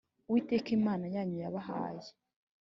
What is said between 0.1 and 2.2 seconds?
Uwiteka Imana yanyu yabahaye